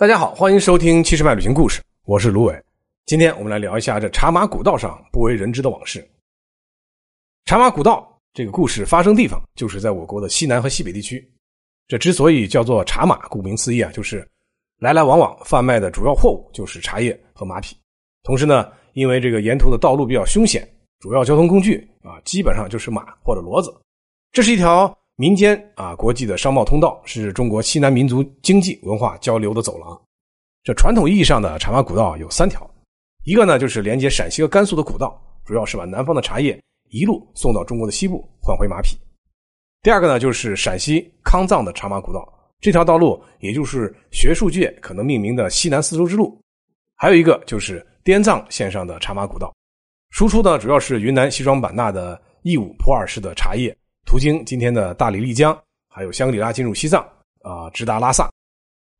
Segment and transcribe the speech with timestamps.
[0.00, 2.64] 大家好，欢迎收听七十迈旅行故事，我是卢伟。
[3.04, 6.02] 今天我们来聊一下这茶马古道上不为人知的往事。
[7.44, 11.30] 茶马古道这个故事发生地方就是在我国的西南和西北地区。
[11.86, 14.26] 这之所以叫做茶马，顾名思义啊，就是
[14.78, 17.76] 来来往往贩卖的主要货物就是茶叶和马匹。
[18.22, 20.66] 同时呢，因为这个沿途的道路比较凶险，
[21.00, 23.70] 主要交通工具啊，基本上就是马或者骡子。
[24.32, 24.98] 这是一条。
[25.20, 30.00] 民间啊，国际的商贸通道是中国西南民族经济文化交流的走廊。
[30.62, 32.66] 这传统意义上的茶马古道有三条，
[33.24, 38.96] 一个呢就是连接陕西和甘肃的古道，主要是把南方的茶叶一路送到中国的西部换回马匹。
[39.82, 42.26] 第二个呢就是陕西康藏的茶马古道，
[42.58, 46.40] 这条道路也就是学术界可能命名的西南丝绸之路。
[46.96, 49.54] 还有一个就是滇藏线上的茶马古道，
[50.12, 53.76] 输出的主要是云南西双版纳的义乌普洱市的茶叶。
[54.06, 55.56] 途经今天的大理丽江，
[55.88, 57.02] 还有香格里拉进入西藏
[57.42, 58.28] 啊，直达拉萨。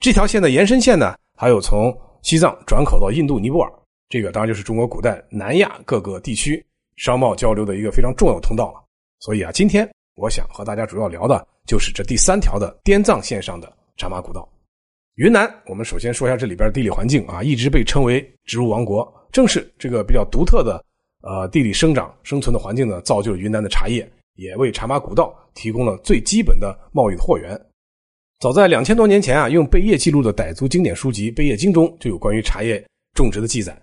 [0.00, 3.72] 这条线的延伸线呢，还有从西藏转口到印度尼泊尔，
[4.08, 6.64] 这个当然就是中国古代南亚各个地区
[6.96, 8.84] 商贸交流的一个非常重要的通道了。
[9.20, 14.48] 所以啊，今天我想和大家主要聊的就是这第三条的滇藏线上的茶马古道。
[15.14, 20.84] 云南，我们首先说一下这里边的地理环境啊，一直被称为植物王国，正是这个比较独特的
[21.22, 24.08] 呃地理生长生存的环境呢，造就了云南的茶叶。
[24.38, 27.60] 也为茶马古道提供了最基本的贸易的货源。
[28.38, 32.82] 早在两千多年前啊，用贝叶记录的傣族经典书籍《贝叶经》中就有关于茶叶
[33.14, 33.76] 种植的记载。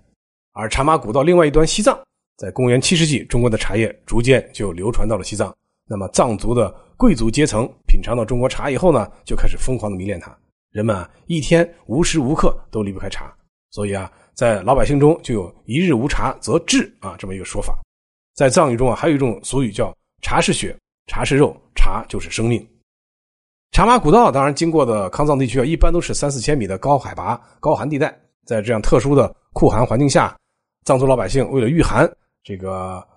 [0.53, 1.99] 而茶马古道另外一端西藏，
[2.37, 5.53] 在公元七世纪，中国的茶叶逐渐就流传到了西藏。
[5.87, 10.33] 那么藏族的贵族阶层品尝到中国茶以后呢，就开始疯狂的迷恋它。
[10.71, 13.35] 人们啊，一天无时无刻都离不开茶，
[13.71, 17.77] 所以啊，在老百姓中就有一日无茶则治啊这么一个说法。
[18.35, 19.93] 在藏语中啊，还有一种俗语叫。
[20.25, 22.67] 茶是血，茶是肉，茶就是生命。
[23.69, 28.11] 茶马古道当然经过的康藏地区啊，一般都是三四千米的高海拔、高寒地带。
[28.43, 30.35] 在这样特殊的酷寒环境下，
[30.83, 32.11] 藏族老百姓为了御寒，
[32.43, 33.07] 这个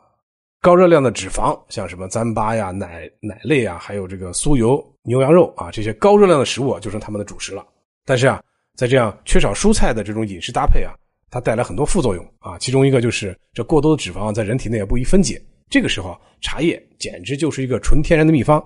[0.60, 7.66] 高热量的脂肪，像什么糌粑呀、奶奶类啊，还有这个酥油、牛羊肉啊，这些高热量的食物啊就成他们的主食了。
[8.04, 8.42] 但是啊，
[8.76, 10.92] 在这样缺少蔬菜的这种饮食搭配啊，
[11.30, 12.58] 它带来很多副作用啊。
[12.58, 15.42] 其中一个就是这过多的脂肪在人体内也不易分解。
[15.70, 18.64] 这个时候，茶叶简直就是一个纯天然的秘方。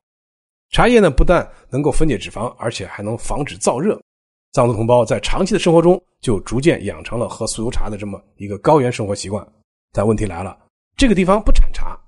[0.70, 4.00] 茶叶呢，不但能够分解脂肪，而且还能防止燥热。
[4.52, 9.46] 藏族同胞在长期的生活中，就逐渐养成了喝酥油茶的这么一个高原生活习惯。
[9.92, 10.56] 但问题来了，
[10.96, 11.98] 这个地方不产茶，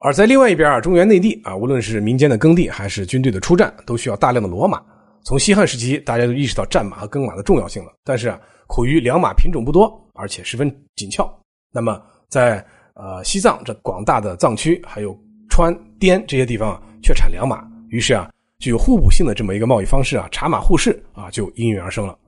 [0.00, 4.82] 而在另外一边啊，中原内地啊，无论是民间的耕地，还是军队的出战，都需要大量的骡马。
[5.24, 7.92] 从西汉时期，大家都意识到战马和耕马的重要性了。
[8.04, 11.30] 但是啊，苦于良马品种不多，而且十分紧俏。
[11.72, 12.64] 那么在
[12.94, 22.18] 呃，西藏这广大的藏区，还有川滇这些地方啊却产良马，于是啊，具有互补性的这么一个贸易方式啊，茶马互市啊，就应运而生了。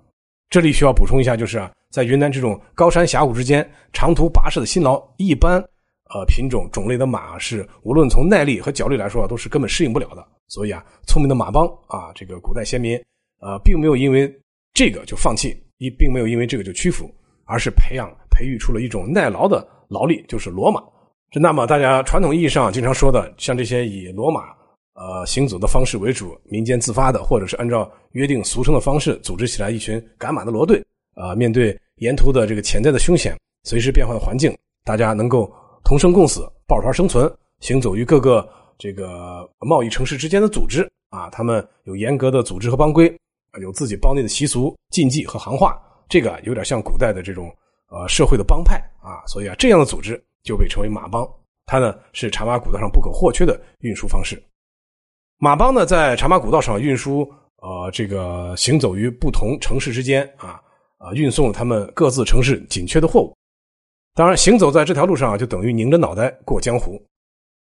[0.50, 5.58] 这里需要补充一下，就是啊，在云南这种高山峡谷之间长途跋涉的辛劳，一般
[6.14, 10.26] 呃品种种类的马是无论从耐力和脚力来说啊，都是根本适应不了的。
[10.48, 12.96] 所以啊，聪明的马帮啊，这个古代先民
[13.41, 14.32] 呃，并没有因为
[14.72, 17.12] 这个就放弃，也并没有因为这个就屈服，
[17.44, 19.66] 而是培养培育出了一种耐劳的。
[19.88, 20.82] 劳力就是骡马，
[21.31, 24.49] 这那么大家传统意义上经常说的，像这些以骡马
[24.94, 30.84] 呃行走的方式为主，民间自发的，或者是按照约定俗成的方式组织起来一群赶马的骡队，
[31.15, 35.53] 啊，面对沿途的这个潜在的凶险、随时变化的环境，大家能够
[35.84, 37.31] 同生共死、抱团生存，
[37.61, 43.15] 行走于各个这个贸易城市之间的组织啊，他们有严格的组织和帮规，
[43.61, 45.78] 有自己邦内的习俗、禁忌和行话，
[46.09, 47.54] 这个有点像古代的这种。
[47.91, 51.25] 呃，社会的帮派啊，所以啊，这样的组织就被称为马帮。
[51.65, 54.43] 它呢是茶马古道上不可或缺的运输方式。
[55.38, 57.20] 马帮呢在茶马古道上运输，
[57.62, 60.60] 呃，这个行走于不同城市之间啊，
[60.98, 63.37] 啊，运送了他们各自城市紧缺的货物。
[64.14, 67.00] 当然，行走在这条路上啊，就等于拧着脑袋过江湖，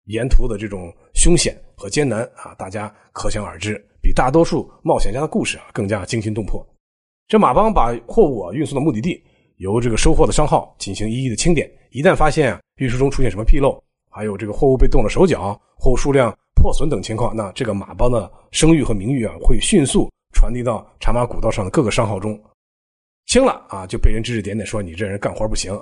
[0.06, 6.62] 沿途的这种凶险和艰难啊，大家可想而知，比大多数冒险家的故事啊更加惊心动魄。
[7.28, 9.22] 这马帮把货物啊运送到目的地。
[9.59, 22.41] 由这个收货的商号进行一一的清点，一旦发现运输中出现什么纰漏，还有这个货物被动了手脚，货物数量破损等情况，那这个马帮的声誉和名誉啊，会迅速传递到茶马古道上的各个商号中。
[23.27, 25.74] 轻了啊，就被人指指点点说你这人干活不行；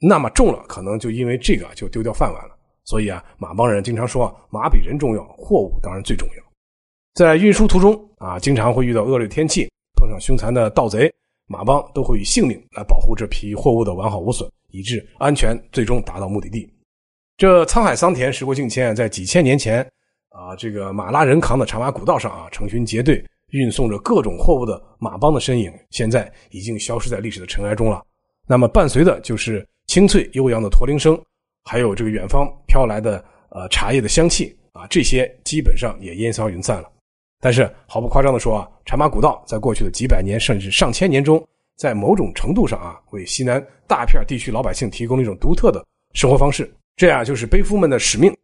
[0.00, 2.56] 那么重了，可能就因为这个就丢掉饭碗了。
[2.84, 6.42] 所以啊，马帮人经常说马比人重要，货物当然最重要。
[7.14, 11.12] 在运输途中啊，经常会遇到恶劣天气，碰上凶残的盗贼。
[11.50, 16.70] 马帮都会以性命来保护这批货物的完好无损，以致安全最终达到目的地。
[17.38, 19.80] 这沧海桑田，时过境迁，在几千年前
[20.28, 28.04] 啊，这个马拉人扛的茶马古道上啊，成群结队运送着各种货物的马帮的身影，现在已经消失在历史的尘埃中了。
[28.46, 31.18] 那么伴随的就是清脆悠扬的驼铃声，
[31.64, 36.92] 还有这个远方飘来的呃茶叶的香气啊，这些基本上也烟消云散了。
[37.40, 41.46] 但是毫不夸张的说啊，茶马古道在过去的几百年甚至上千年中，
[41.76, 46.68] 在某种程度上啊，为西南大片地区老百姓提供了一种独特的生活方式。
[46.96, 48.36] 这样就是背夫们的使命。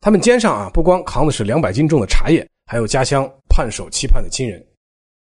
[0.00, 4.64] 他们肩上啊，不光扛的是两百斤重的茶叶，还有家乡盼守期盼的亲人。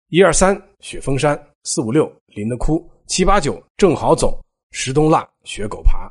[0.10, 4.40] 一二三，雪峰山；四五六，林的哭；七八九，正好走；
[4.72, 6.08] 十冬腊，雪狗爬。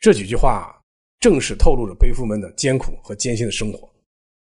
[0.00, 0.80] 这几句话
[1.20, 3.86] 正是透露着背夫们的艰苦和艰辛的生活。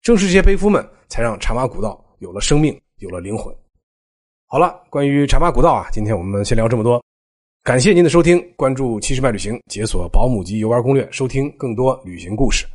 [0.03, 3.55] 正是这些背夫们，才让茶马古道有了生命，有了灵魂。
[4.49, 7.01] 好了，关于茶马古道啊，今天我们先聊这么多。
[7.63, 12.67] 感谢您的收听，关注七十迈旅行，解锁保姆级游玩攻略，收听更多旅行故事。